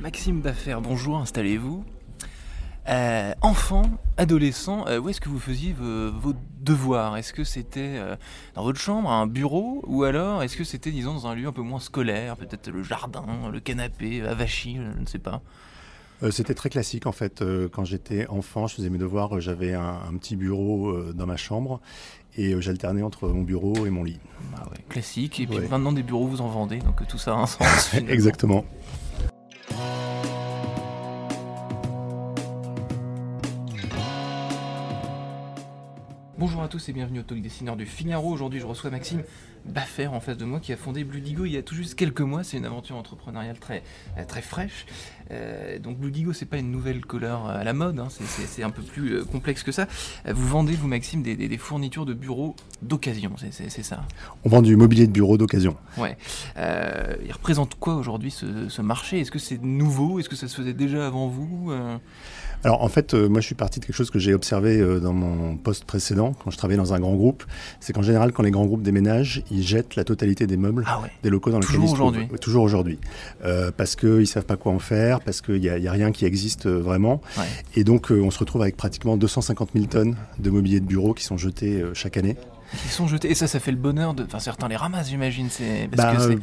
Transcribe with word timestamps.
Maxime 0.00 0.40
Baffer, 0.40 0.76
bonjour, 0.80 1.18
installez-vous. 1.18 1.84
Euh, 2.88 3.34
enfant, 3.42 3.82
adolescent, 4.16 4.86
euh, 4.86 4.98
où 4.98 5.08
est-ce 5.08 5.20
que 5.20 5.28
vous 5.28 5.40
faisiez 5.40 5.72
vos, 5.72 6.32
devoirs? 6.60 7.16
Est-ce 7.16 7.32
que 7.32 7.44
c'était 7.44 7.96
euh, 7.98 8.16
dans 8.54 8.62
votre 8.62 8.78
chambre, 8.78 9.10
un 9.10 9.26
bureau, 9.26 9.82
ou 9.86 10.04
alors 10.04 10.42
est-ce 10.42 10.56
que 10.56 10.64
c'était, 10.64 10.92
disons, 10.92 11.14
dans 11.14 11.26
un 11.26 11.34
lieu 11.34 11.48
un 11.48 11.52
peu 11.52 11.62
moins 11.62 11.80
scolaire, 11.80 12.36
peut-être 12.36 12.70
le 12.70 12.82
jardin, 12.82 13.50
le 13.52 13.60
canapé, 13.60 14.22
à 14.22 14.34
Vachy, 14.34 14.76
je 14.76 15.00
ne 15.00 15.06
sais 15.06 15.18
pas? 15.18 15.42
Euh, 16.22 16.30
C'était 16.30 16.54
très 16.54 16.68
classique 16.70 17.06
en 17.06 17.12
fait. 17.12 17.42
Euh, 17.42 17.68
Quand 17.68 17.84
j'étais 17.84 18.26
enfant, 18.28 18.66
je 18.66 18.74
faisais 18.74 18.90
mes 18.90 18.98
devoirs, 18.98 19.36
euh, 19.36 19.40
j'avais 19.40 19.74
un, 19.74 20.00
un 20.08 20.16
petit 20.18 20.36
bureau 20.36 20.88
euh, 20.90 21.12
dans 21.14 21.26
ma 21.26 21.36
chambre 21.36 21.80
et 22.36 22.60
j'alternais 22.60 23.02
entre 23.02 23.28
mon 23.28 23.42
bureau 23.42 23.86
et 23.86 23.90
mon 23.90 24.04
lit. 24.04 24.18
Ah 24.56 24.68
ouais, 24.70 24.78
Classique, 24.88 25.40
et 25.40 25.46
puis 25.46 25.58
Ouais. 25.58 25.68
maintenant 25.68 25.92
des 25.92 26.02
bureaux 26.02 26.26
vous 26.26 26.40
en 26.40 26.48
vendez, 26.48 26.78
donc 26.78 27.06
tout 27.06 27.18
ça 27.18 27.34
a 27.34 27.38
un 27.38 27.46
sens. 27.46 27.94
Exactement. 28.08 28.64
Bonjour 36.38 36.62
à 36.62 36.68
tous 36.68 36.88
et 36.88 36.92
bienvenue 36.92 37.20
au 37.20 37.22
Talk 37.22 37.42
Dessineur 37.42 37.76
du 37.76 37.84
Figaro. 37.84 38.30
Aujourd'hui, 38.30 38.60
je 38.60 38.66
reçois 38.66 38.90
Maxime 38.90 39.22
Baffer 39.66 40.06
en 40.08 40.20
face 40.20 40.36
de 40.36 40.44
moi 40.44 40.60
qui 40.60 40.72
a 40.72 40.76
fondé 40.76 41.04
Bludigo 41.04 41.44
il 41.44 41.52
y 41.52 41.56
a 41.56 41.62
tout 41.62 41.74
juste 41.74 41.94
quelques 41.94 42.20
mois. 42.20 42.44
C'est 42.44 42.56
une 42.56 42.64
aventure 42.66 42.96
entrepreneuriale 42.96 43.58
très, 43.58 43.82
euh, 44.18 44.24
très 44.26 44.42
fraîche. 44.42 44.86
Euh, 45.30 45.78
donc 45.78 45.98
Bludigo, 45.98 46.32
c'est 46.32 46.46
pas 46.46 46.56
une 46.56 46.70
nouvelle 46.70 47.04
couleur 47.04 47.46
à 47.46 47.62
la 47.64 47.72
mode, 47.74 47.98
hein. 47.98 48.08
C'est- 48.10 48.62
un 48.62 48.70
peu 48.70 48.82
plus 48.82 49.12
euh, 49.14 49.24
complexe 49.24 49.62
que 49.62 49.72
ça. 49.72 49.86
Euh, 50.26 50.32
Vous 50.34 50.46
vendez, 50.48 50.72
vous 50.72 50.88
Maxime, 50.88 51.22
des, 51.22 51.36
des- 51.36 51.48
des 51.48 51.58
fournitures 51.58 52.06
de 52.06 52.14
bureaux 52.14 52.56
d'occasion, 52.82 53.32
c'est- 53.38 53.68
ça 53.82 54.04
On 54.44 54.48
vend 54.48 54.62
du 54.62 54.74
mobilier 54.76 55.06
de 55.06 55.12
bureau 55.12 55.36
d'occasion. 55.38 55.76
Ouais. 55.96 56.16
Euh, 56.56 57.14
il 57.24 57.32
représente 57.32 57.74
quoi 57.76 57.94
aujourd'hui 57.96 58.30
ce, 58.30 58.68
ce 58.68 58.82
marché? 58.82 59.20
Est-ce 59.20 59.30
que 59.30 59.38
c'est 59.38 59.62
nouveau? 59.62 60.18
Est-ce 60.18 60.28
que 60.28 60.36
ça 60.36 60.48
se 60.48 60.56
faisait 60.56 60.72
déjà 60.74 61.06
avant 61.06 61.28
vous 61.28 61.70
Euh, 61.70 61.96
Alors 62.64 62.82
en 62.82 62.88
fait, 62.88 63.14
euh, 63.14 63.28
moi 63.28 63.40
je 63.40 63.46
suis 63.46 63.54
parti 63.54 63.78
de 63.80 63.84
quelque 63.84 63.94
chose 63.94 64.10
que 64.10 64.18
j'ai 64.18 64.34
observé 64.34 64.78
euh, 64.80 64.98
dans 64.98 65.12
mon 65.12 65.56
poste 65.56 65.84
précédent, 65.84 66.32
quand 66.42 66.50
je 66.50 66.56
travaillais 66.56 66.78
dans 66.78 66.92
un 66.94 66.98
grand 67.00 67.14
groupe. 67.14 67.44
C'est 67.80 67.92
qu'en 67.92 68.02
général, 68.02 68.32
quand 68.32 68.42
les 68.42 68.50
grands 68.50 68.66
groupes 68.66 68.82
déménagent, 68.82 69.42
ils 69.50 69.62
jettent 69.66 69.96
la 69.96 70.04
totalité 70.04 70.46
des 70.46 70.56
meubles 70.56 70.84
Ah 70.86 71.00
ouais. 71.00 71.10
des 71.22 71.30
locaux 71.30 71.50
dans 71.50 71.58
lesquels 71.58 71.80
ils 71.82 71.88
se 71.88 71.94
trouvent. 71.94 72.16
Toujours 72.40 72.62
aujourd'hui. 72.62 72.98
Euh, 73.44 73.70
parce 73.76 73.96
qu'ils 73.96 74.08
ne 74.20 74.24
savent 74.24 74.44
pas 74.44 74.56
quoi 74.56 74.72
en 74.72 74.78
faire, 74.78 75.20
parce 75.20 75.40
qu'il 75.40 75.60
n'y 75.60 75.68
a, 75.68 75.92
rien 75.92 76.12
qui 76.12 76.24
existe 76.24 76.66
euh, 76.66 76.78
vraiment. 76.80 77.20
Ouais. 77.36 77.44
Et 77.74 77.84
donc 77.84 78.10
euh, 78.10 78.20
on 78.22 78.30
se 78.30 78.38
retrouve 78.38 78.62
avec 78.62 78.76
pratiquement 78.76 79.16
250 79.16 79.70
000 79.74 79.86
tonnes 79.86 80.16
de 80.38 80.50
mobilier 80.50 80.80
de 80.80 80.86
bureau 80.86 81.14
qui 81.14 81.24
sont 81.24 81.36
jetés 81.36 81.80
euh, 81.82 81.94
chaque 81.94 82.16
année. 82.16 82.36
Ils 82.84 82.90
sont 82.90 83.06
jetés. 83.06 83.30
Et 83.30 83.34
ça, 83.34 83.46
ça 83.46 83.60
fait 83.60 83.70
le 83.70 83.78
bonheur 83.78 84.12
de. 84.14 84.24
Enfin, 84.24 84.40
certains 84.40 84.68
les 84.68 84.76
ramassent, 84.76 85.08
j'imagine. 85.08 85.48
C'est 85.50 85.88
parce 85.94 86.26
Bah, 86.26 86.34
que 86.34 86.40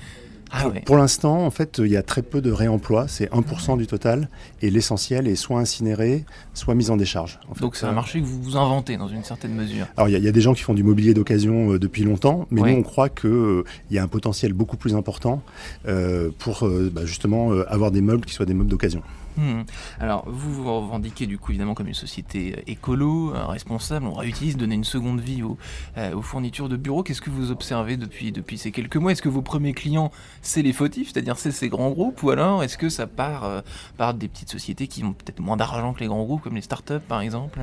Ah 0.51 0.61
pour, 0.63 0.73
ouais. 0.73 0.81
pour 0.81 0.97
l'instant, 0.97 1.45
en 1.45 1.49
fait, 1.51 1.79
il 1.83 1.87
y 1.91 1.97
a 1.97 2.03
très 2.03 2.21
peu 2.21 2.41
de 2.41 2.51
réemploi, 2.51 3.07
c'est 3.07 3.29
1% 3.31 3.77
du 3.77 3.87
total, 3.87 4.29
et 4.61 4.69
l'essentiel 4.69 5.27
est 5.27 5.35
soit 5.35 5.59
incinéré, 5.59 6.23
soit 6.53 6.75
mis 6.75 6.89
en 6.89 6.97
décharge. 6.97 7.39
En 7.49 7.55
fait, 7.55 7.61
Donc 7.61 7.75
c'est 7.75 7.85
un 7.85 7.89
Euh, 7.89 7.93
marché 7.93 8.21
que 8.21 8.25
vous 8.25 8.41
vous 8.41 8.57
inventez 8.57 8.95
dans 8.97 9.07
une 9.07 9.23
certaine 9.23 9.53
mesure. 9.55 9.87
Alors 9.97 10.07
il 10.07 10.11
y, 10.11 10.15
a- 10.15 10.19
il 10.19 10.23
y 10.25 10.27
a 10.27 10.31
des 10.31 10.41
gens 10.41 10.53
qui 10.53 10.61
font 10.61 10.73
du 10.75 10.83
mobilier 10.83 11.13
d'occasion 11.13 11.73
euh, 11.73 11.79
depuis 11.79 12.03
longtemps, 12.03 12.47
mais 12.51 12.61
Ouais. 12.61 12.71
nous 12.73 12.79
on 12.79 12.83
croit 12.83 13.09
qu'il 13.09 13.63
y 13.91 13.97
a 13.97 14.03
un 14.03 14.07
potentiel 14.07 14.53
beaucoup 14.53 14.77
plus 14.77 14.95
important 14.95 15.41
euh, 15.87 16.29
pour 16.39 16.65
euh, 16.65 16.91
bah, 16.93 17.05
justement 17.05 17.51
euh, 17.51 17.65
avoir 17.71 17.91
des 17.91 18.01
meubles 18.01 18.25
qui 18.25 18.33
soient 18.33 18.45
des 18.45 18.53
meubles 18.53 18.69
d'occasion. 18.69 19.01
Hmm. 19.37 19.63
Alors 19.99 20.23
vous 20.29 20.53
vous 20.53 20.63
revendiquez 20.81 21.25
du 21.25 21.37
coup 21.37 21.51
évidemment 21.51 21.73
comme 21.73 21.89
une 21.89 21.93
société 21.93 22.55
euh, 22.57 22.61
écolo, 22.67 23.33
euh, 23.35 23.45
responsable, 23.47 24.05
on 24.05 24.13
réutilise, 24.13 24.55
donner 24.55 24.75
une 24.75 24.85
seconde 24.85 25.19
vie 25.19 25.43
aux, 25.43 25.57
euh, 25.97 26.13
aux 26.15 26.21
fournitures 26.21 26.69
de 26.69 26.77
bureaux. 26.77 27.03
Qu'est-ce 27.03 27.19
que 27.19 27.29
vous 27.29 27.51
observez 27.51 27.97
depuis, 27.97 28.31
depuis 28.31 28.57
ces 28.57 28.71
quelques 28.71 28.95
mois? 28.95 29.11
Est-ce 29.11 29.21
que 29.21 29.27
vos 29.27 29.41
premiers 29.41 29.73
clients 29.73 30.09
c'est 30.47 30.61
les 30.61 30.73
fautifs, 30.73 31.11
c'est-à-dire 31.11 31.37
c'est 31.37 31.51
ces 31.51 31.69
grands 31.69 31.91
groupes, 31.91 32.21
ou 32.23 32.29
alors 32.29 32.63
est-ce 32.63 32.77
que 32.77 32.89
ça 32.89 33.07
part, 33.07 33.43
euh, 33.43 33.61
part 33.97 34.13
des 34.13 34.27
petites 34.27 34.49
sociétés 34.49 34.87
qui 34.87 35.03
ont 35.03 35.13
peut-être 35.13 35.39
moins 35.39 35.57
d'argent 35.57 35.93
que 35.93 35.99
les 35.99 36.07
grands 36.07 36.23
groupes, 36.23 36.41
comme 36.41 36.55
les 36.55 36.61
startups 36.61 36.99
par 37.07 37.21
exemple? 37.21 37.59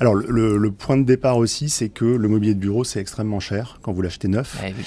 Alors 0.00 0.14
le, 0.14 0.70
point 0.70 0.96
de 0.96 1.02
départ 1.02 1.36
aussi, 1.36 1.68
c'est 1.68 1.90
que 1.90 2.06
le 2.06 2.26
mobilier 2.26 2.54
de 2.54 2.58
bureau 2.58 2.84
c'est 2.84 3.00
extrêmement 3.00 3.38
cher 3.38 3.78
quand 3.82 3.92
vous 3.92 4.00
l'achetez 4.00 4.28
neuf. 4.28 4.58
Ouais, 4.62 4.74
oui. 4.76 4.84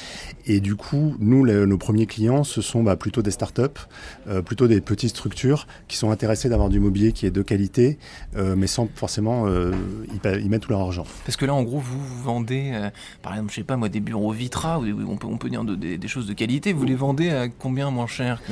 Et 0.48 0.60
du 0.60 0.76
coup, 0.76 1.16
nous, 1.20 1.46
nos 1.46 1.78
premiers 1.78 2.08
clients, 2.08 2.44
ce 2.44 2.64
sont 2.64 2.82
bah, 2.82 2.96
plutôt 2.96 3.22
des 3.22 3.30
startups, 3.30 3.62
euh, 4.28 4.42
plutôt 4.42 4.68
des 4.68 4.82
petites 4.82 5.12
structures 5.12 5.68
qui 5.88 5.98
sont 5.98 6.10
intéressées 6.10 6.50
d'avoir 6.50 6.70
du 6.70 6.80
mobilier 6.80 7.12
qui 7.12 7.28
est 7.28 7.32
de 7.32 7.44
qualité, 7.44 8.00
euh, 8.36 8.56
mais 8.58 8.66
sans 8.66 8.90
forcément 8.96 9.46
euh, 9.46 9.72
y, 10.24 10.50
mettre 10.50 10.66
tout 10.66 10.72
leur 10.72 10.82
argent. 10.82 11.06
Parce 11.26 11.38
que 11.38 11.46
là, 11.46 11.54
en 11.54 11.62
gros, 11.62 11.78
vous, 11.78 12.00
vous 12.00 12.24
vendez, 12.24 12.72
euh, 12.74 12.90
par 13.22 13.34
exemple, 13.34 13.52
je 13.52 13.58
sais 13.58 13.64
pas 13.64 13.78
moi, 13.78 13.90
des 13.90 14.00
bureaux 14.00 14.32
Vitra, 14.32 14.80
ou 14.80 14.86
on 15.08 15.18
peut, 15.18 15.28
on 15.28 15.38
peut 15.38 15.52
dire 15.52 15.64
de- 15.64 15.76
des, 15.76 16.00
des 16.00 16.08
choses 16.08 16.26
de 16.26 16.34
qualité. 16.34 16.74
Vous 16.74 16.86
les 16.86 16.96
vendez 16.96 17.23
à 17.32 17.48
combien 17.48 17.90
moins 17.92 18.08
cher 18.08 18.42
que... 18.46 18.52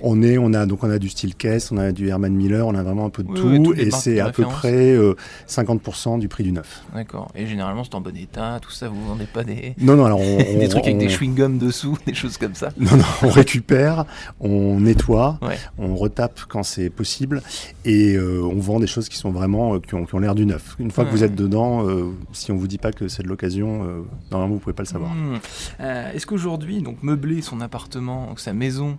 On 0.00 0.22
est, 0.22 0.38
on 0.38 0.52
a 0.54 0.66
donc 0.66 0.84
on 0.84 0.90
a 0.90 0.98
du 0.98 1.08
style 1.08 1.34
caisse, 1.34 1.70
on 1.72 1.78
a 1.78 1.92
du 1.92 2.08
Herman 2.08 2.32
Miller, 2.34 2.66
on 2.66 2.74
a 2.74 2.82
vraiment 2.82 3.06
un 3.06 3.10
peu 3.10 3.22
de 3.22 3.28
Oui, 3.30 3.62
tout, 3.62 3.72
oui, 3.72 3.80
et 3.80 3.90
c'est 3.90 4.20
à 4.20 4.30
peu 4.30 4.42
près 4.44 4.92
euh, 4.94 5.14
50% 5.48 6.18
du 6.18 6.28
prix 6.28 6.44
du 6.44 6.52
neuf. 6.52 6.82
D'accord. 6.94 7.30
Et 7.34 7.46
généralement, 7.46 7.84
c'est 7.84 7.94
en 7.94 8.00
bon 8.00 8.16
état, 8.16 8.58
tout 8.60 8.70
ça. 8.70 8.88
Vous 8.88 9.04
vendez 9.06 9.24
pas 9.26 9.44
des, 9.44 9.74
Non, 9.80 9.96
non, 9.96 10.04
alors 10.04 10.20
on, 10.22 10.36
des 10.36 10.66
on- 10.66 10.68
trucs 10.68 10.84
avec 10.84 10.96
on- 10.96 10.98
des 10.98 11.08
chewing-gums 11.08 11.58
dessous, 11.58 11.96
des 12.06 12.14
choses 12.14 12.36
comme 12.38 12.54
ça. 12.54 12.70
Non, 12.78 12.96
non, 12.96 13.04
on 13.22 13.28
récupère, 13.28 14.04
on 14.40 14.80
nettoie, 14.80 15.38
Ouais. 15.42 15.58
on 15.78 15.94
retape 15.96 16.40
quand 16.48 16.62
c'est 16.62 16.90
possible, 16.90 17.42
et 17.84 18.14
euh, 18.14 18.42
on 18.42 18.58
vend 18.60 18.80
des 18.80 18.86
choses 18.86 19.08
qui 19.08 19.16
sont 19.16 19.30
vraiment 19.30 19.74
euh, 19.74 19.78
qui 19.80 19.94
ont, 19.94 20.04
qui 20.04 20.14
ont 20.14 20.18
l'air 20.18 20.34
du 20.34 20.46
neuf. 20.46 20.76
Une 20.78 20.90
fois 20.90 21.04
que 21.04 21.10
vous 21.10 21.24
êtes 21.24 21.34
dedans, 21.34 21.86
euh, 21.86 22.10
si 22.32 22.52
on 22.52 22.56
vous 22.56 22.66
dit 22.68 22.78
pas 22.78 22.92
que 22.92 23.08
c'est 23.08 23.22
de 23.22 23.28
l'occasion, 23.28 23.84
euh, 23.84 24.02
normalement 24.30 24.54
vous 24.54 24.60
pouvez 24.60 24.74
pas 24.74 24.82
le 24.82 24.88
savoir. 24.88 25.12
Hmm. 25.14 25.36
Euh, 25.80 26.12
Est-ce 26.12 26.26
qu'aujourd'hui, 26.26 26.82
donc 26.82 27.02
meubler 27.02 27.42
son 27.42 27.60
appartement, 27.60 27.95
sa 28.36 28.52
maison, 28.52 28.98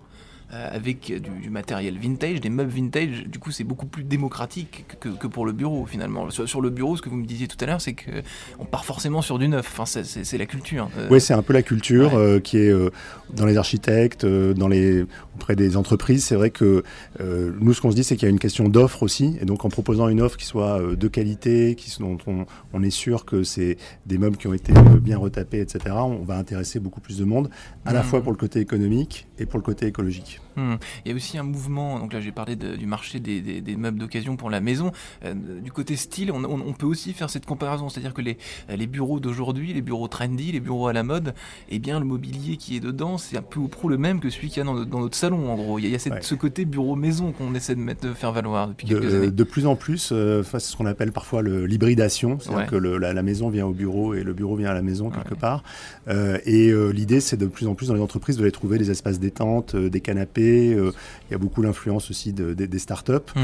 avec 0.50 1.06
du, 1.06 1.20
du 1.20 1.50
matériel 1.50 1.98
vintage, 1.98 2.40
des 2.40 2.48
meubles 2.50 2.70
vintage, 2.70 3.24
du 3.26 3.38
coup, 3.38 3.50
c'est 3.50 3.64
beaucoup 3.64 3.86
plus 3.86 4.04
démocratique 4.04 4.86
que, 5.00 5.08
que 5.10 5.26
pour 5.26 5.44
le 5.46 5.52
bureau 5.52 5.84
finalement. 5.86 6.30
Sur, 6.30 6.48
sur 6.48 6.60
le 6.60 6.70
bureau, 6.70 6.96
ce 6.96 7.02
que 7.02 7.08
vous 7.08 7.16
me 7.16 7.26
disiez 7.26 7.48
tout 7.48 7.56
à 7.60 7.66
l'heure, 7.66 7.80
c'est 7.80 7.92
que 7.94 8.10
on 8.58 8.64
part 8.64 8.84
forcément 8.84 9.20
sur 9.22 9.38
du 9.38 9.48
neuf. 9.48 9.68
Enfin, 9.78 9.84
c'est- 9.86 10.38
la 10.38 10.46
culture. 10.46 10.88
Euh, 10.96 11.08
Oui, 11.10 11.20
c'est 11.20 11.34
un 11.34 11.42
peu 11.42 11.52
la 11.52 11.62
culture 11.62 12.14
Ouais. 12.14 12.18
euh, 12.20 12.40
qui 12.40 12.56
est 12.58 12.70
euh, 12.70 12.90
dans 13.34 13.44
les 13.44 13.56
architectes, 13.56 14.24
euh, 14.24 14.54
dans 14.54 14.68
les, 14.68 15.04
auprès 15.34 15.56
des 15.56 15.76
entreprises. 15.76 16.24
C'est 16.24 16.36
vrai 16.36 16.50
que 16.50 16.82
euh, 17.20 17.52
nous, 17.60 17.74
ce 17.74 17.80
qu'on 17.80 17.90
se 17.90 17.96
dit, 17.96 18.04
c'est 18.04 18.16
qu'il 18.16 18.24
y 18.26 18.30
a 18.30 18.30
une 18.30 18.38
question 18.38 18.68
d'offre 18.68 19.02
aussi. 19.02 19.36
Et 19.40 19.44
donc, 19.44 19.64
en 19.64 19.68
proposant 19.68 20.08
une 20.08 20.20
offre 20.20 20.36
qui 20.36 20.46
soit 20.46 20.80
euh, 20.80 20.96
de 20.96 21.08
qualité, 21.08 21.74
qui, 21.74 21.94
dont 22.00 22.18
on, 22.26 22.46
on 22.72 22.82
est 22.82 22.90
sûr 22.90 23.24
que 23.24 23.42
c'est 23.42 23.76
des 24.06 24.16
meubles 24.18 24.36
qui 24.36 24.46
ont 24.46 24.54
été 24.54 24.72
euh, 24.76 24.98
bien 25.00 25.18
retapés, 25.18 25.60
etc., 25.60 25.96
on 25.98 26.24
va 26.24 26.36
intéresser 26.38 26.78
beaucoup 26.80 27.00
plus 27.00 27.18
de 27.18 27.24
monde, 27.24 27.50
à 27.84 27.92
la 27.92 28.00
Mhm. 28.00 28.06
fois 28.06 28.22
pour 28.22 28.32
le 28.32 28.38
côté 28.38 28.60
économique 28.60 29.26
et 29.38 29.46
pour 29.46 29.58
le 29.58 29.64
côté 29.64 29.86
écologique. 29.86 30.37
Hmm. 30.56 30.74
Il 31.04 31.10
y 31.10 31.12
a 31.12 31.14
aussi 31.14 31.38
un 31.38 31.42
mouvement, 31.44 31.98
donc 32.00 32.12
là 32.12 32.20
j'ai 32.20 32.32
parlé 32.32 32.56
de- 32.56 32.74
du 32.76 32.86
marché 32.86 33.20
des, 33.20 33.40
des- 33.40 33.60
des 33.60 33.76
meubles 33.76 33.98
d'occasion 33.98 34.36
pour 34.36 34.50
la 34.50 34.60
maison. 34.60 34.90
Euh, 35.24 35.34
du 35.62 35.70
côté 35.70 35.94
style, 35.96 36.32
on, 36.32 36.42
on- 36.44 36.60
on 36.66 36.72
peut 36.72 36.86
aussi 36.86 37.12
faire 37.12 37.30
cette 37.30 37.46
comparaison, 37.46 37.88
c'est-à-dire 37.88 38.12
que 38.14 38.22
les, 38.22 38.38
les 38.68 38.86
bureaux 38.88 39.20
d'aujourd'hui, 39.20 39.72
les 39.72 39.82
bureaux 39.82 40.08
trendy, 40.08 40.50
les 40.52 40.60
bureaux 40.60 40.88
à 40.88 40.92
la 40.92 41.02
mode, 41.04 41.34
eh 41.68 41.78
bien 41.78 41.98
le 42.00 42.04
mobilier 42.06 42.56
qui 42.56 42.76
est 42.76 42.80
dedans, 42.80 43.18
c'est 43.18 43.36
un 43.36 43.42
peu 43.42 43.60
ou 43.60 43.68
prou 43.68 43.88
le 43.88 43.98
même 43.98 44.18
que 44.20 44.30
celui 44.30 44.48
qu'il 44.48 44.58
y 44.58 44.60
a 44.60 44.64
dans, 44.64 44.74
notre- 44.74 44.90
dans 44.90 45.00
notre 45.00 45.16
salon 45.16 45.48
en 45.50 45.54
gros. 45.56 45.78
Il 45.78 45.82
y 45.82 45.84
a, 45.86 45.88
il 45.90 45.92
y 45.92 45.94
a 45.94 45.98
cette- 46.00 46.12
Ouais. 46.14 46.22
ce 46.22 46.34
côté 46.34 46.64
bureau 46.64 46.96
maison 46.96 47.30
qu'on 47.32 47.54
essaie 47.54 47.74
de, 47.76 47.80
mettre, 47.80 48.08
de 48.08 48.12
faire 48.14 48.32
valoir 48.32 48.66
depuis 48.68 48.86
quelques 48.88 49.04
De, 49.08 49.16
années. 49.16 49.30
de 49.30 49.44
plus 49.44 49.66
en 49.66 49.76
plus, 49.76 50.10
euh, 50.12 50.42
face 50.42 50.66
à 50.66 50.72
ce 50.72 50.76
qu'on 50.76 50.86
appelle 50.86 51.12
parfois 51.12 51.42
l'hybridation, 51.42 52.38
c'est-à-dire 52.40 52.58
Ouais. 52.62 52.66
que 52.66 52.76
le- 52.76 52.98
la, 52.98 53.12
la 53.12 53.22
maison 53.22 53.48
vient 53.48 53.66
au 53.66 53.72
bureau 53.72 54.14
et 54.14 54.22
le 54.24 54.32
bureau 54.32 54.56
vient 54.56 54.70
à 54.70 54.74
la 54.74 54.82
maison 54.82 55.10
quelque 55.10 55.34
Ouais. 55.34 55.38
part. 55.40 55.62
Euh, 56.08 56.38
et 56.44 56.70
euh, 56.70 56.90
l'idée, 56.90 57.20
c'est 57.20 57.36
de 57.36 57.46
plus 57.46 57.66
en 57.68 57.74
plus 57.74 57.88
dans 57.88 57.94
les 57.94 58.00
entreprises 58.00 58.36
de 58.36 58.44
les 58.44 58.50
trouver 58.52 58.78
des 58.78 58.90
espaces 58.90 59.20
détente, 59.20 59.76
des 59.76 60.00
canapés. 60.00 60.27
Euh, 60.36 60.92
il 61.28 61.32
y 61.32 61.34
a 61.34 61.38
beaucoup 61.38 61.62
l'influence 61.62 62.10
aussi 62.10 62.32
de- 62.32 62.54
des- 62.54 62.66
des 62.68 62.78
startups. 62.78 63.12
Hmm. 63.34 63.40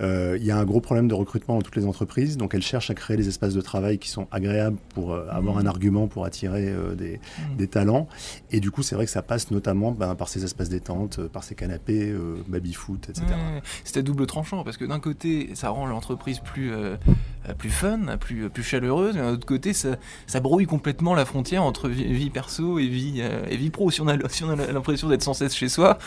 Euh, 0.00 0.36
il 0.40 0.44
y 0.46 0.50
a 0.50 0.56
un 0.58 0.64
gros 0.64 0.80
problème 0.80 1.08
de 1.08 1.14
recrutement 1.14 1.56
dans 1.56 1.62
toutes 1.62 1.76
les 1.76 1.86
entreprises, 1.86 2.36
donc 2.36 2.54
elles 2.54 2.62
cherchent 2.62 2.90
à 2.90 2.94
créer 2.94 3.16
des 3.16 3.28
espaces 3.28 3.54
de 3.54 3.60
travail 3.60 3.98
qui 3.98 4.08
sont 4.08 4.26
agréables 4.30 4.76
pour 4.94 5.12
euh, 5.12 5.26
avoir 5.30 5.56
Mhm. 5.56 5.62
un 5.62 5.66
argument 5.66 6.06
pour 6.08 6.24
attirer 6.24 6.68
euh, 6.68 6.94
des, 6.94 7.20
des 7.58 7.66
talents. 7.68 8.08
Et 8.50 8.60
du 8.60 8.70
coup, 8.70 8.82
c'est 8.82 8.94
vrai 8.94 9.04
que 9.04 9.10
ça 9.10 9.22
passe 9.22 9.50
notamment 9.50 9.92
ben, 9.92 10.14
par 10.14 10.28
ces 10.28 10.44
espaces 10.44 10.68
détente, 10.68 11.20
par 11.28 11.44
ces 11.44 11.54
canapés, 11.54 12.14
baby-foot, 12.48 13.08
etc. 13.10 13.26
C'est 13.84 13.98
à 13.98 14.02
double 14.02 14.26
tranchant 14.26 14.64
parce 14.64 14.76
que 14.76 14.84
d'un 14.84 15.00
côté, 15.00 15.50
ça 15.54 15.70
rend 15.70 15.86
l'entreprise 15.86 16.38
plus, 16.40 16.72
plus 17.58 17.70
fun, 17.70 18.00
plus, 18.20 18.48
plus 18.50 18.62
chaleureuse, 18.62 19.14
mais 19.14 19.20
d'un 19.22 19.32
autre 19.32 19.46
côté, 19.46 19.72
ça, 19.72 19.96
ça, 20.26 20.40
brouille 20.40 20.66
complètement 20.66 21.14
la 21.14 21.24
frontière 21.24 21.62
entre 21.62 21.88
vie, 21.88 22.30
perso 22.30 22.78
et 22.78 22.86
vie, 22.88 23.20
et 23.48 23.56
vie 23.56 23.70
pro. 23.70 23.90
Si 23.90 24.00
on 24.00 24.08
a, 24.08 24.16
si 24.28 24.44
on 24.44 24.50
a 24.50 24.56
l'impression 24.72 25.08
d'être 25.08 25.22
sans 25.22 25.34
cesse 25.34 25.54
chez 25.54 25.68
soi, 25.68 25.98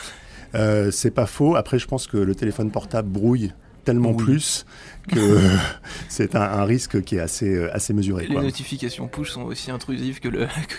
euh, 0.53 0.92
c'est 0.92 1.12
pas 1.12 1.25
faux. 1.25 1.56
Après, 1.56 1.80
je 1.80 1.88
pense 1.88 2.07
que 2.07 2.18
le 2.18 2.36
téléphone 2.36 2.71
portable 2.71 3.09
brouille 3.09 3.51
tellement 3.83 4.15
plus 4.15 4.65
que 5.07 5.39
c'est 6.09 6.36
un, 6.36 6.63
risque 6.63 7.03
qui 7.03 7.18
est 7.18 7.19
assez, 7.19 7.53
euh, 7.53 7.75
assez 7.75 7.94
mesuré. 7.94 8.25
Les 8.27 8.36
notifications 8.36 9.07
push 9.07 9.31
sont 9.31 9.44
aussi 9.44 9.69
intrusives 9.69 10.19
que 10.21 10.30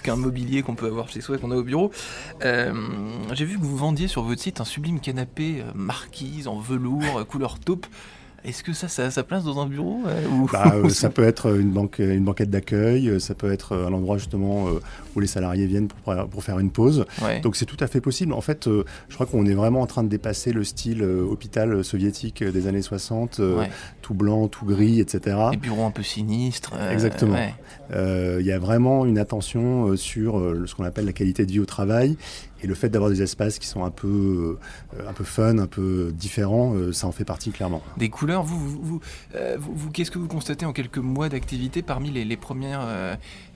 qu'un 0.02 0.16
mobilier 0.16 0.62
qu'on 0.62 0.74
peut 0.74 0.86
avoir 0.86 1.08
chez 1.08 1.20
soi 1.20 1.36
et 1.36 1.38
qu'on 1.38 1.52
a 1.52 1.56
au 1.56 1.62
bureau. 1.62 1.92
Euh, 2.44 2.74
j'ai 3.32 3.44
vu 3.44 3.58
que 3.58 3.64
vous 3.64 3.76
vendiez 3.76 4.08
sur 4.08 4.22
votre 4.22 4.40
site 4.40 4.60
un 4.60 4.64
sublime 4.64 5.00
canapé 5.00 5.62
marquise 5.74 6.48
en 6.48 6.58
velours 6.58 7.26
couleur 7.28 7.60
taupe. 7.60 7.86
Est-ce 8.46 8.62
que 8.62 8.72
ça, 8.72 8.88
ça 8.88 9.04
a 9.06 9.10
sa 9.10 9.22
place 9.24 9.44
dans 9.44 9.60
un 9.60 9.66
bureau 9.66 10.02
bah, 10.52 10.72
Ça 10.88 11.10
peut 11.10 11.24
être 11.24 11.58
une, 11.58 11.70
banque, 11.70 11.98
une 11.98 12.24
banquette 12.24 12.50
d'accueil, 12.50 13.20
ça 13.20 13.34
peut 13.34 13.52
être 13.52 13.76
un 13.76 13.92
endroit 13.92 14.18
justement 14.18 14.66
où 15.14 15.20
les 15.20 15.26
salariés 15.26 15.66
viennent 15.66 15.88
pour, 15.88 16.14
pour 16.28 16.44
faire 16.44 16.58
une 16.58 16.70
pause. 16.70 17.04
Donc 17.42 17.56
c'est 17.56 17.64
tout 17.64 17.76
à 17.80 17.86
fait 17.86 18.00
possible. 18.00 18.32
En 18.32 18.40
fait, 18.40 18.66
euh, 18.66 18.84
je 19.08 19.14
crois 19.14 19.26
qu'on 19.26 19.46
est 19.46 19.54
vraiment 19.54 19.80
en 19.80 19.86
train 19.86 20.02
de 20.02 20.08
dépasser 20.08 20.52
le 20.52 20.64
style 20.64 21.02
euh, 21.02 21.22
hôpital 21.22 21.84
soviétique 21.84 22.42
des 22.44 22.66
années 22.66 22.82
60, 22.82 23.40
euh, 23.40 23.64
tout 24.02 24.14
blanc, 24.14 24.48
tout 24.48 24.64
gris, 24.64 25.00
etc. 25.00 25.36
Les 25.50 25.56
bureaux 25.56 25.84
un 25.84 25.90
peu 25.90 26.02
sinistres. 26.02 26.72
Exactement. 26.90 27.38
Il 27.90 28.44
y 28.46 28.52
a 28.52 28.58
vraiment 28.58 29.04
une 29.06 29.18
attention 29.18 29.96
sur 29.96 30.40
ce 30.66 30.74
qu'on 30.74 30.84
appelle 30.84 31.06
la 31.06 31.12
qualité 31.12 31.46
de 31.46 31.52
vie 31.52 31.60
au 31.60 31.66
travail 31.66 32.16
et 32.62 32.66
le 32.66 32.74
fait 32.74 32.88
d'avoir 32.88 33.10
des 33.10 33.22
espaces 33.22 33.58
qui 33.58 33.66
sont 33.66 33.84
un 33.84 33.90
peu, 33.90 34.58
un 35.06 35.12
peu 35.12 35.24
fun, 35.24 35.58
un 35.58 35.66
peu 35.66 36.12
différents, 36.14 36.74
ça 36.92 37.06
en 37.06 37.12
fait 37.12 37.24
partie 37.24 37.50
clairement. 37.50 37.82
Des 37.96 38.08
couleurs, 38.08 38.42
vous, 38.42 38.58
vous, 38.58 39.00
vous, 39.58 39.90
qu'est-ce 39.90 40.10
que 40.10 40.18
vous 40.18 40.28
constatez 40.28 40.66
en 40.66 40.72
quelques 40.72 40.98
mois 40.98 41.28
d'activité 41.28 41.82
parmi 41.82 42.10
les, 42.10 42.24
les 42.24 42.36
premières, 42.36 42.86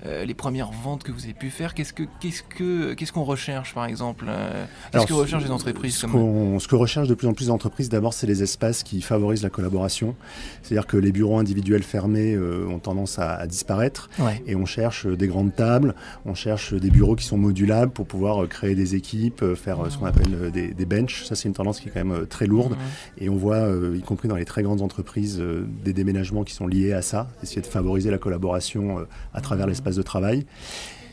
les 0.04 0.34
premières 0.34 0.70
ventes 0.70 1.02
que 1.02 1.12
vous 1.12 1.24
avez 1.24 1.34
pu 1.34 1.50
faire? 1.50 1.74
Qu'est-ce 1.74 1.92
que 1.92 2.04
qu'est-ce 2.20 2.42
que 2.42 2.94
qu'est-ce 2.94 3.12
qu'on 3.12 3.24
recherche 3.24 3.74
par 3.74 3.84
exemple 3.86 4.26
euh, 4.28 4.64
Qu'est-ce 4.92 5.06
que 5.06 5.12
recherchent 5.12 5.44
les 5.44 5.50
entreprises 5.50 5.96
ce, 5.96 6.06
ce 6.06 6.68
que 6.68 6.76
recherchent 6.76 7.08
de 7.08 7.14
plus 7.14 7.28
en 7.28 7.34
plus 7.34 7.48
d'entreprises, 7.48 7.88
d'abord, 7.88 8.14
c'est 8.14 8.26
les 8.26 8.42
espaces 8.42 8.82
qui 8.82 9.00
favorisent 9.02 9.42
la 9.42 9.50
collaboration. 9.50 10.14
C'est-à-dire 10.62 10.86
que 10.86 10.96
les 10.96 11.12
bureaux 11.12 11.38
individuels 11.38 11.82
fermés 11.82 12.34
euh, 12.34 12.66
ont 12.68 12.78
tendance 12.78 13.18
à, 13.18 13.46
disparaître, 13.46 14.10
et 14.46 14.54
on 14.54 14.66
cherche 14.66 15.06
des 15.06 15.26
grandes 15.26 15.54
tables, 15.54 15.94
on 16.24 16.34
cherche 16.34 16.74
des 16.74 16.90
bureaux 16.90 17.16
qui 17.16 17.24
sont 17.24 17.38
modulables 17.38 17.92
pour 17.92 18.06
pouvoir 18.06 18.48
créer 18.48 18.74
des 18.74 18.89
équipes, 18.94 19.44
faire 19.54 19.90
ce 19.90 19.98
qu'on 19.98 20.06
appelle 20.06 20.50
des, 20.50 20.68
des 20.68 20.86
benches. 20.86 21.24
Ça, 21.24 21.34
c'est 21.34 21.48
une 21.48 21.54
tendance 21.54 21.80
qui 21.80 21.88
est 21.88 21.92
quand 21.92 22.04
même 22.04 22.26
très 22.26 22.46
lourde, 22.46 22.76
et 23.18 23.28
on 23.28 23.36
voit, 23.36 23.68
y 23.94 24.00
compris 24.00 24.28
dans 24.28 24.36
les 24.36 24.44
très 24.44 24.62
grandes 24.62 24.82
entreprises, 24.82 25.42
des 25.84 25.92
déménagements 25.92 26.44
qui 26.44 26.54
sont 26.54 26.66
liés 26.66 26.92
à 26.92 27.02
ça, 27.02 27.28
essayer 27.42 27.62
de 27.62 27.66
favoriser 27.66 28.10
la 28.10 28.18
collaboration 28.18 29.06
à 29.34 29.40
travers 29.40 29.66
l'espace 29.66 29.96
de 29.96 30.02
travail. 30.02 30.46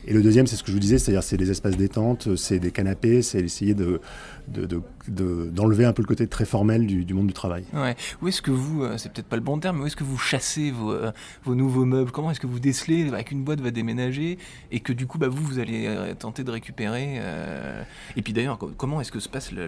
Et 0.08 0.14
le 0.14 0.22
deuxième, 0.22 0.46
c'est 0.46 0.56
ce 0.56 0.62
que 0.62 0.68
je 0.68 0.72
vous 0.72 0.80
disais, 0.80 0.96
c'est-à-dire 0.96 1.22
c'est 1.22 1.36
des 1.36 1.50
espaces 1.50 1.76
détente, 1.76 2.34
c'est 2.34 2.58
des 2.58 2.70
canapés, 2.70 3.20
c'est 3.20 3.40
essayer 3.40 3.74
de, 3.74 4.00
d'enlever 5.08 5.84
un 5.84 5.92
peu 5.92 6.02
le 6.02 6.06
côté 6.06 6.26
très 6.26 6.44
formel 6.44 6.86
du, 6.86 7.14
monde 7.14 7.26
du 7.26 7.32
travail. 7.32 7.64
Ouais. 7.74 7.94
Où 8.22 8.28
est-ce 8.28 8.42
que 8.42 8.50
vous, 8.50 8.82
euh, 8.82 8.96
c'est 8.96 9.12
peut-être 9.12 9.26
pas 9.26 9.36
le 9.36 9.42
bon 9.42 9.58
terme, 9.58 9.76
mais 9.76 9.84
où 9.84 9.86
est-ce 9.86 9.96
que 9.96 10.04
vous 10.04 10.18
chassez 10.18 10.70
vos, 10.70 10.92
euh, 10.92 11.12
vos 11.44 11.54
nouveaux 11.54 11.84
meubles? 11.84 12.10
Comment 12.10 12.30
est-ce 12.30 12.40
que 12.40 12.46
vous 12.46 12.58
décelez 12.58 13.04
bah, 13.04 13.22
qu'une 13.22 13.42
boîte 13.42 13.60
va 13.60 13.70
déménager? 13.70 14.38
Et 14.70 14.80
que 14.80 14.92
du 14.92 15.06
coup, 15.06 15.18
bah, 15.18 15.28
vous, 15.28 15.42
vous 15.42 15.58
allez 15.58 15.86
euh, 15.86 16.14
tenter 16.14 16.44
de 16.44 16.50
récupérer 16.50 17.20
Et 18.16 18.22
puis 18.22 18.32
d'ailleurs, 18.32 18.58
comment 18.76 19.00
est-ce 19.00 19.12
que 19.12 19.20
se 19.20 19.28
passe 19.28 19.52
la, 19.52 19.66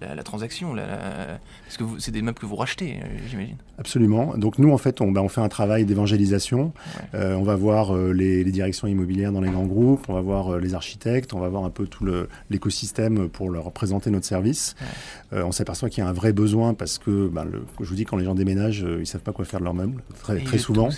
la, 0.00 0.22
transaction 0.22 0.74
Parce 0.74 1.76
que 1.76 1.84
c'est 1.98 2.12
des 2.12 2.22
meubles 2.22 2.38
que 2.38 2.46
vous 2.46 2.56
rachetez, 2.56 3.00
j'imagine. 3.28 3.56
Absolument. 3.78 4.36
Donc 4.36 4.58
nous, 4.58 4.72
en 4.72 4.78
fait, 4.78 5.00
on, 5.00 5.10
bah, 5.10 5.22
on 5.22 5.28
fait 5.28 5.40
un 5.40 5.48
travail 5.48 5.84
d'évangélisation. 5.84 6.72
on 7.14 7.42
va 7.42 7.56
voir 7.56 7.96
les, 7.96 8.44
les, 8.44 8.52
directions 8.52 8.86
immobilières 8.86 9.32
dans 9.32 9.40
les 9.40 9.50
grands 9.56 9.66
groupes, 9.66 10.08
on 10.08 10.14
va 10.14 10.20
voir 10.20 10.58
les 10.58 10.74
architectes, 10.74 11.34
on 11.34 11.40
va 11.40 11.48
voir 11.48 11.64
un 11.64 11.70
peu 11.70 11.86
tout 11.86 12.06
l'écosystème 12.50 13.28
pour 13.28 13.50
leur 13.50 13.72
présenter 13.72 14.10
notre 14.10 14.26
service. 14.26 14.76
Euh, 15.32 15.42
on 15.42 15.52
s'aperçoit 15.52 15.90
qu'il 15.90 16.02
y 16.02 16.06
a 16.06 16.10
un 16.10 16.12
vrai 16.12 16.32
besoin 16.32 16.74
parce 16.74 16.98
que, 16.98 17.28
ben, 17.28 17.46
je 17.80 17.84
vous 17.84 17.94
dis, 17.94 18.04
quand 18.04 18.16
les 18.16 18.24
gens 18.24 18.34
déménagent, 18.34 18.84
euh, 18.84 19.00
ils 19.00 19.06
savent 19.06 19.22
pas 19.22 19.32
quoi 19.32 19.44
faire 19.44 19.60
de 19.60 19.64
leurs 19.64 19.74
meubles, 19.74 20.02
très, 20.20 20.40
très 20.40 20.58
souvent. 20.58 20.88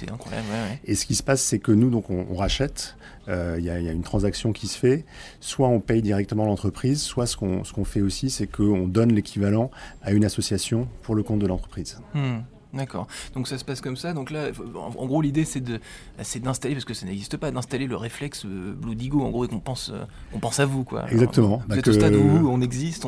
Et 0.85 0.95
ce 0.95 1.07
qui 1.07 1.15
se 1.15 1.23
passe, 1.23 1.43
c'est 1.43 1.59
que 1.59 1.73
nous, 1.73 1.91
donc, 1.91 2.11
on, 2.11 2.35
rachète. 2.35 2.97
Euh, 3.29 3.57
il 3.59 3.65
y, 3.65 3.71
a 3.71 3.79
une 3.79 4.03
transaction 4.03 4.53
qui 4.53 4.69
se 4.69 4.79
fait. 4.79 5.05
Soit 5.41 5.69
on 5.69 5.81
paye 5.81 6.01
directement 6.01 6.47
l'entreprise, 6.47 7.03
soit 7.03 7.27
ce 7.27 7.37
qu'on 7.37 7.63
ce 7.63 7.75
qu'on 7.75 7.85
fait 7.85 8.01
aussi, 8.01 8.31
c'est 8.31 8.47
qu'on 8.47 8.87
donne 8.87 9.13
l'équivalent 9.13 9.71
à 10.03 10.13
une 10.13 10.25
association 10.25 10.89
pour 11.03 11.15
le 11.15 11.23
compte 11.23 11.41
de 11.41 11.47
l'entreprise. 11.47 12.01
Hmm. 12.15 12.39
D'accord. 12.75 13.07
Donc 13.35 13.49
ça 13.49 13.57
se 13.57 13.65
passe 13.65 13.81
comme 13.81 13.97
ça. 13.97 14.13
Donc 14.13 14.31
là, 14.31 14.49
en, 14.75 15.07
gros, 15.07 15.23
l'idée 15.23 15.45
c'est 15.45 15.61
de, 15.61 15.81
c'est 16.23 16.43
d'installer, 16.43 16.75
parce 16.75 16.85
que 16.85 16.95
ça 16.95 17.07
n'existe 17.07 17.37
pas, 17.37 17.51
d'installer 17.51 17.87
le 17.87 17.97
réflexe 17.97 18.45
euh, 18.45 18.75
Blue 18.75 18.95
Digo, 18.95 19.23
en 19.23 19.31
gros, 19.31 19.45
et 19.45 19.49
qu'on 19.49 19.61
pense, 19.61 19.91
euh, 19.93 20.05
on 20.35 20.39
pense 20.39 20.61
à 20.61 20.67
vous, 20.67 20.85
quoi. 20.85 21.11
Exactement. 21.11 21.63
vous 21.67 21.79
êtes 21.79 21.89
au 21.89 21.93
stade 21.93 22.15
où 22.15 22.49
on 22.49 22.61
existe, 22.61 23.07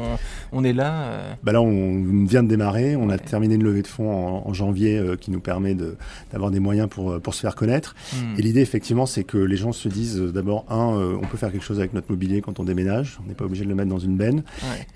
on, 0.52 0.64
est 0.64 0.72
là. 0.72 1.02
Euh. 1.02 1.32
Bah 1.42 1.52
là, 1.52 1.60
on 1.60 2.24
vient 2.24 2.42
de 2.42 2.48
démarrer. 2.48 2.96
On 2.96 3.10
a 3.10 3.18
terminé 3.18 3.56
une 3.56 3.64
levée 3.64 3.82
de 3.82 3.86
fonds 3.86 4.10
en, 4.46 4.52
janvier 4.54 5.00
qui 5.20 5.30
nous 5.30 5.40
permet 5.40 5.74
de, 5.74 5.96
d'avoir 6.32 6.50
des 6.50 6.58
moyens 6.58 6.88
pour, 6.88 7.20
pour 7.20 7.34
se 7.34 7.40
faire 7.40 7.54
connaître. 7.54 7.94
Hmm. 8.12 8.38
Et 8.38 8.42
l'idée, 8.42 8.60
effectivement, 8.60 9.06
c'est 9.06 9.24
que 9.24 9.38
les 9.38 9.56
gens 9.56 9.72
se 9.72 9.88
disent 9.88 10.18
d'abord, 10.18 10.64
un, 10.68 11.18
on 11.22 11.26
peut 11.26 11.36
faire 11.36 11.52
quelque 11.52 11.64
chose 11.64 11.78
avec 11.78 11.92
notre 11.92 12.10
mobilier 12.10 12.40
quand 12.40 12.58
on 12.60 12.64
déménage. 12.64 13.20
On 13.24 13.28
n'est 13.28 13.34
pas 13.34 13.44
obligé 13.44 13.64
de 13.64 13.68
le 13.68 13.74
mettre 13.74 13.90
dans 13.90 13.98
une 13.98 14.16
benne. 14.16 14.42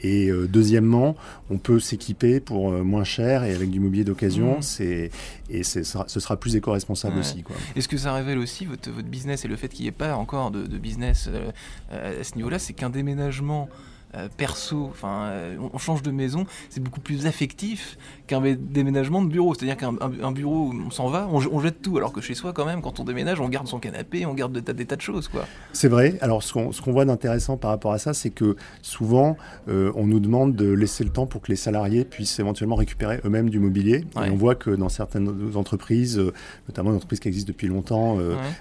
Et 0.03 0.31
deuxièmement, 0.49 1.15
on 1.51 1.59
peut 1.59 1.81
s'équiper 1.81 2.41
pour 2.41 2.71
moins 2.73 3.05
cher 3.05 3.45
et 3.45 3.55
avec 3.55 3.71
du 3.71 3.79
mobilier 3.79 4.05
d'occasion. 4.05 4.54
Hmm 4.54 4.54
et 4.61 5.63
ce 5.63 5.83
sera 5.83 6.37
plus 6.39 6.57
éco-responsable 6.57 7.19
aussi. 7.19 7.45
Est-ce 7.77 7.89
que 7.89 7.97
ça 7.97 8.13
révèle 8.13 8.39
aussi 8.39 8.65
votre, 8.65 8.91
votre 8.91 9.09
business 9.09 9.45
et 9.45 9.49
le 9.49 9.57
fait 9.57 9.69
qu'il 9.69 9.83
n'y 9.83 9.89
ait 9.89 9.93
pas 9.93 10.17
encore 10.17 10.51
de, 10.51 10.79
business 10.79 11.29
euh, 11.31 12.21
à 12.21 12.25
ce 12.25 12.35
niveau-là, 12.37 12.59
c'est 12.59 12.73
qu'un 12.73 12.91
déménagement 12.91 13.69
euh, 14.17 14.29
perso, 14.37 14.89
enfin, 14.91 15.25
euh, 15.25 15.57
on 15.73 15.79
change 15.79 16.03
de 16.03 16.11
maison, 16.11 16.47
c'est 16.71 16.83
beaucoup 16.83 17.01
plus 17.01 17.27
affectif 17.27 17.99
qu'un 18.27 18.41
déménagement 18.41 19.23
de 19.23 19.29
bureau. 19.29 19.55
C'est-à-dire 19.55 19.77
qu'un 19.77 20.33
bureau, 20.33 20.73
on 20.87 20.91
s'en 20.91 21.09
va, 21.09 21.29
on, 21.31 21.61
jette 21.61 21.83
tout, 21.83 21.97
alors 21.97 22.13
que 22.13 22.21
chez 22.21 22.35
soi, 22.35 22.53
quand 22.53 22.65
même, 22.65 22.81
quand 22.81 23.01
on 23.01 23.05
déménage, 23.05 23.41
on 23.41 23.49
garde 23.49 23.67
son 23.67 23.81
canapé, 23.81 24.25
on 24.25 24.35
garde 24.35 24.57
des 24.57 24.87
tas, 24.87 24.97
de 24.97 25.01
choses, 25.01 25.29
quoi. 25.29 25.47
C'est 25.73 25.89
vrai. 25.89 26.17
Alors, 26.21 26.43
ce 26.43 26.53
qu'on 26.53 26.93
voit 26.93 27.05
d'intéressant 27.05 27.57
par 27.57 27.71
rapport 27.71 27.93
à 27.93 27.99
ça, 27.99 28.15
c'est 28.15 28.31
que 28.31 28.57
souvent, 28.83 29.37
euh, 29.69 29.91
on 29.97 30.07
nous 30.07 30.21
demande 30.21 30.55
de 30.55 30.71
laisser 30.71 31.03
le 31.03 31.11
temps 31.11 31.27
pour 31.27 31.43
que 31.43 31.51
les 31.51 31.57
salariés 31.57 32.05
puissent 32.05 32.39
éventuellement 32.39 32.77
récupérer 32.77 33.21
eux-mêmes 33.25 33.51
du 33.51 33.59
mobilier. 33.59 34.05
Et 34.25 34.31
on 34.31 34.37
voit 34.37 34.55
que 34.55 34.71
dans 34.71 34.89
certaines 34.89 35.57
entreprises, 35.57 36.23
notamment 36.69 36.91
des 36.91 36.97
entreprises 36.97 37.21
qui 37.21 37.29
existent 37.29 37.49
depuis 37.49 37.67
longtemps, 37.67 38.19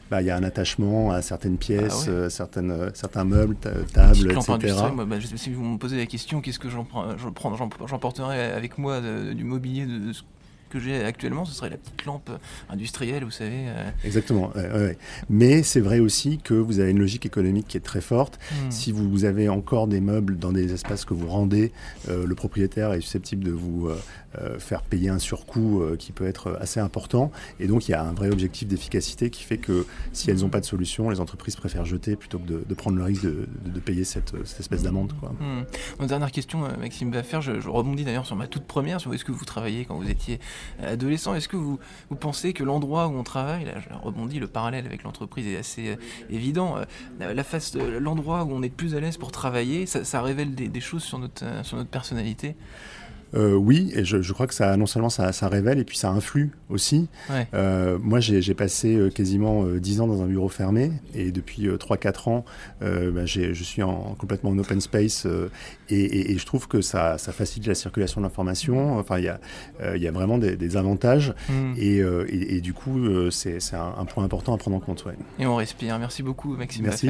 bah, 0.09 0.21
il 0.21 0.27
y 0.27 0.31
a 0.31 0.35
un 0.35 0.43
attachement 0.43 1.11
à 1.11 1.21
certaines 1.21 1.57
pièces, 1.57 2.09
ah 2.09 2.29
certaines, 2.29 2.91
certains 2.93 3.23
meubles, 3.23 3.55
tables, 3.93 4.31
etc 4.31 5.42
si 5.43 5.51
vous 5.51 5.63
me 5.63 5.77
posez 5.77 5.97
la 5.97 6.05
question, 6.05 6.39
qu'est-ce 6.41 6.59
que 6.59 6.69
j'emporterai 6.69 8.43
avec 8.51 8.77
moi 8.77 9.01
du 9.01 9.43
mobilier 9.43 9.85
de, 9.85 10.13
ce 10.13 10.23
que 10.73 10.79
j'ai 10.79 11.03
actuellement, 11.03 11.45
ce 11.45 11.53
serait 11.53 11.69
la 11.69 11.77
petite 11.77 12.05
lampe 12.05 12.31
industrielle, 12.69 13.23
vous 13.23 13.31
savez. 13.31 13.67
Euh. 13.67 13.89
Exactement. 14.03 14.51
Mais 15.29 15.61
c'est 15.61 15.79
vrai 15.79 15.99
aussi 15.99 16.39
que 16.39 16.55
vous 16.55 16.79
avez 16.79 16.91
une 16.91 16.99
logique 16.99 17.25
économique 17.25 17.67
qui 17.67 17.77
est 17.77 17.81
très 17.81 18.01
forte. 18.01 18.39
Hmm. 18.51 18.71
Si 18.71 18.91
vous 18.91 19.25
avez 19.25 19.49
encore 19.49 19.87
des 19.87 20.01
meubles 20.01 20.37
dans 20.37 20.51
des 20.51 20.73
espaces 20.73 21.05
que 21.05 21.13
vous 21.13 21.27
rendez, 21.27 21.71
euh, 22.09 22.25
le 22.25 22.35
propriétaire 22.35 22.91
est 22.93 23.01
susceptible 23.01 23.43
de 23.43 23.51
vous 23.51 23.89
euh, 23.89 24.59
faire 24.59 24.81
payer 24.81 25.09
un 25.09 25.19
surcoût 25.19 25.83
qui 25.99 26.11
peut 26.11 26.25
être 26.25 26.57
assez 26.59 26.79
important. 26.79 27.31
Et 27.59 27.67
donc 27.67 27.87
il 27.87 27.91
y 27.91 27.93
a 27.93 28.03
un 28.03 28.13
vrai 28.13 28.31
objectif 28.31 28.67
d'efficacité 28.67 29.29
qui 29.29 29.43
fait 29.43 29.57
que 29.57 29.85
si 30.11 30.31
elles 30.31 30.39
n'ont 30.39 30.49
pas 30.49 30.59
de 30.59 30.65
solution, 30.65 31.09
les 31.11 31.19
entreprises 31.19 31.55
préfèrent 31.55 31.85
jeter 31.85 32.15
plutôt 32.15 32.39
que 32.39 32.47
de, 32.47 32.73
prendre 32.73 32.97
le 32.97 33.03
risque 33.03 33.25
de, 33.25 33.79
payer 33.79 34.03
cette, 34.03 34.33
espèce 34.59 34.81
d'amende. 34.81 35.13
Hmm. 35.39 36.05
dernière 36.07 36.31
question, 36.31 36.61
Maxime 36.79 37.11
Baffer, 37.11 37.41
je, 37.41 37.59
je 37.59 37.69
rebondis 37.69 38.03
d'ailleurs 38.03 38.25
sur 38.25 38.35
ma 38.35 38.47
toute 38.47 38.63
première, 38.63 38.99
sur 38.99 39.11
où 39.11 39.13
est-ce 39.13 39.25
que 39.25 39.31
vous 39.31 39.45
travaillez 39.45 39.85
quand 39.85 39.97
vous 39.97 40.09
étiez 40.09 40.39
adolescent. 40.81 41.35
Est-ce 41.35 41.47
que 41.47 41.57
vous, 41.57 41.79
pensez 42.19 42.53
que 42.53 42.63
l'endroit 42.63 43.07
où 43.07 43.15
on 43.15 43.23
travaille, 43.23 43.65
là 43.65 43.73
je 43.79 43.93
rebondis, 43.93 44.39
le 44.39 44.47
parallèle 44.47 44.85
avec 44.85 45.03
l'entreprise 45.03 45.47
est 45.47 45.57
assez 45.57 45.89
euh, 45.89 45.95
évident, 46.29 46.77
euh, 46.77 47.33
la 47.33 47.43
face, 47.43 47.75
l'endroit 47.75 48.43
où 48.43 48.51
on 48.51 48.61
est 48.61 48.69
plus 48.69 48.95
à 48.95 48.99
l'aise 48.99 49.17
pour 49.17 49.31
travailler, 49.31 49.85
ça, 49.85 50.21
révèle 50.21 50.55
des, 50.55 50.81
choses 50.81 51.03
euh, 51.41 51.63
sur 51.63 51.77
notre 51.77 51.89
personnalité? 51.89 52.55
Euh, 53.35 53.53
oui, 53.53 53.91
et 53.95 54.05
je, 54.05 54.21
je, 54.21 54.33
crois 54.33 54.47
que 54.47 54.53
ça, 54.53 54.75
non 54.77 54.85
seulement 54.85 55.09
ça, 55.09 55.31
ça, 55.31 55.47
révèle, 55.47 55.79
et 55.79 55.83
puis 55.83 55.97
ça 55.97 56.09
influe 56.09 56.51
aussi. 56.69 57.07
Euh, 57.53 57.97
moi, 58.01 58.19
j'ai 58.19 58.53
passé 58.53 58.95
euh, 58.95 59.09
quasiment 59.09 59.65
10 59.65 60.01
ans 60.01 60.07
dans 60.07 60.21
un 60.21 60.27
bureau 60.27 60.49
fermé, 60.49 60.91
et 61.15 61.31
depuis 61.31 61.67
3-4 61.67 62.29
ans, 62.29 62.45
bah, 62.81 63.25
je 63.25 63.53
suis 63.53 63.83
en, 63.83 64.15
complètement 64.17 64.51
en 64.51 64.57
open 64.57 64.81
space, 64.81 65.27
et, 65.89 65.99
et, 65.99 66.31
et, 66.31 66.37
je 66.37 66.45
trouve 66.45 66.67
que 66.67 66.81
ça, 66.81 67.17
ça 67.17 67.31
facilite 67.31 67.67
la 67.67 67.75
circulation 67.75 68.21
de 68.21 68.25
l'information. 68.25 68.97
Enfin, 68.97 69.17
il 69.19 69.25
y 69.25 69.29
a, 69.29 69.39
y 69.97 70.07
a 70.07 70.11
vraiment 70.11 70.37
des, 70.37 70.55
des 70.55 70.77
avantages, 70.77 71.33
mm. 71.49 71.73
et, 71.77 71.97
et, 72.29 72.61
du 72.61 72.73
coup, 72.73 72.99
c'est 73.31 73.59
un, 73.73 73.95
un, 73.97 74.05
point 74.05 74.23
important 74.23 74.53
à 74.53 74.57
prendre 74.57 74.77
en 74.77 74.79
compte. 74.79 75.05
Ouais. 75.05 75.15
Et 75.39 75.45
on 75.45 75.55
respire. 75.55 75.97
Merci 75.99 76.23
beaucoup, 76.23 76.55
Maxime 76.55 76.83
Merci. 76.83 77.09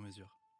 sur 0.01 0.07
mesure. 0.07 0.50